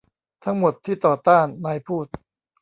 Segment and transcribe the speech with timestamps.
[0.43, 2.05] ทั้งหมดที่ต่อต้าน นายพูด